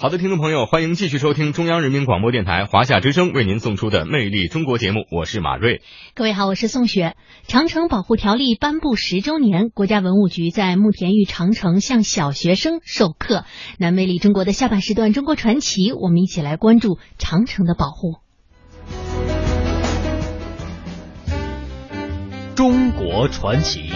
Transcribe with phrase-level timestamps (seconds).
[0.00, 5.82] 好的，听众朋友，欢迎继续收听中央人民广播电台华夏之声为您送出的《魅力中国》节目，我是马瑞。
[6.14, 7.16] 各位好，我是宋雪。
[7.46, 13.44] 长城保护条例颁布十周年，国家文物局在慕田峪长城向小学生授课。
[13.78, 18.20] 那《魅力中国》的下半时段《中国传奇》，我们一起来关注长城的保护。
[22.54, 23.90] 中国传奇。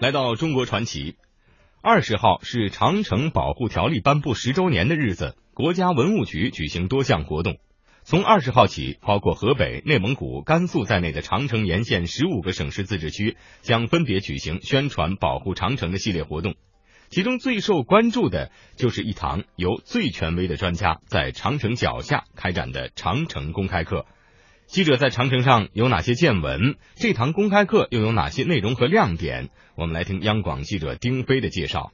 [0.00, 1.16] 来到中国传奇，
[1.82, 7.58] 二十号是长城保护条例颁布十周年的日子，国家文物局举行多项活动。
[8.04, 16.54] 从二十号起，包括河北、内蒙古、甘肃在内的长城沿线十五个省市自治区将分别举行宣传保护长城的系列活动。
[17.08, 24.06] 其中最受关注的就是一堂由最权威的专家在长城脚下开展的长城公开课。
[24.68, 26.76] 记者在长城上有哪些见闻？
[26.94, 29.48] 这堂公开课又有哪些内容和亮点？
[29.76, 31.92] 我们来听央广记者丁飞的介绍。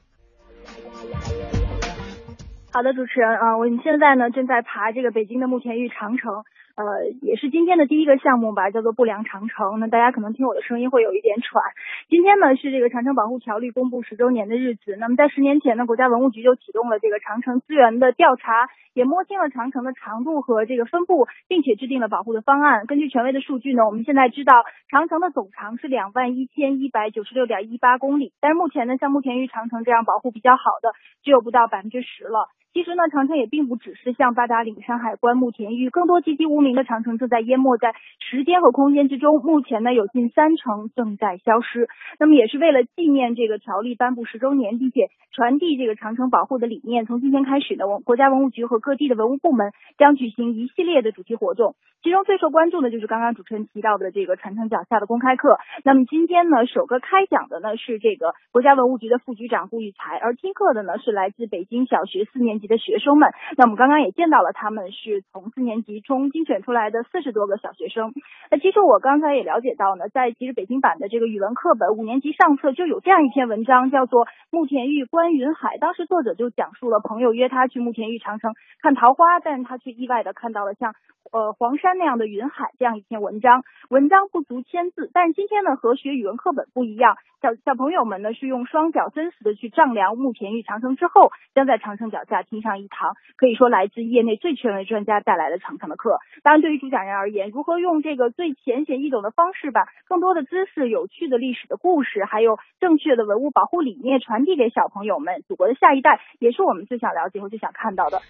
[2.75, 6.43] 好的，主持人啊，我们现在呢正在爬这个北京的慕田峪长城。
[6.75, 9.79] 呃，也是今天的第一个项目吧，叫做不良长城。
[9.79, 11.63] 那大家可能听我的声音会有一点喘。
[12.09, 14.97] 今天呢是这个长城保护条例公布十周年的日子。
[14.99, 22.85] 那么在十年前呢，国家文物局就启动了这个长城资源的调查，也摸清了长城的长度和这个分布，并且制定了保护的方案。
[22.87, 30.91] 根据权威的数据呢，我们现在知道长城的总长是两万一千一百九十六点一八公里，但是目前呢，像慕田峪长城这样保护比较好的，
[31.23, 32.49] 只有不到百分之十了。
[32.75, 39.41] 其实呢，长城也并不只是像八达岭、山海关、慕田峪，更多籍籍无名的长城正在淹没在时间和空间之中。
[39.41, 41.87] 目前呢，有近三成正在消失。
[42.19, 47.05] 那么，也是为了纪念这个条例颁布十周年，并且传递这个长城保护的理念。
[47.05, 51.75] 从今天开始呢，我国家文物局和各地的文物部门将举行一系列的主题活动。
[52.05, 55.57] 其中最受关注的就是刚刚主持人提到的这个传承脚下的公开课。
[55.83, 63.31] 那么今天呢，首个开讲的呢是这个国家文物局的副局长顾玉才，而听课的呢是来自北京小学四年级的学生们。
[63.57, 68.13] 那我们刚刚也见到了，他们是从四年级中精选出来的四十多个小学生。
[68.51, 75.77] 那其实我刚才也了解到呢，在其实北京版的这个语文课本五年级上册就有这样一篇文章，叫做《慕田峪观云海》。
[75.79, 80.93] 当时作者就讲述了朋友约他去慕田峪长城看桃花，但是他却意外的看到了像
[81.35, 81.97] 呃黄山。
[81.97, 96.19] 那样的云海，这样一篇文章，文章不足千字，但今天呢和学语文课本不一样，小小朋友们呢是用双脚真实的去丈量慕田峪长城之后，将在长城脚下听上一堂可以说来自业内最权威专家带来的长城的课。
[96.43, 108.21] 当然，对于主讲人而言，如何用这个最浅显易懂的方式，把更多的知识、有趣的历史的故事，还有正确的文物保护理念传递给小朋友们，祖国的下一代，也是我们最想了解和最想看到的。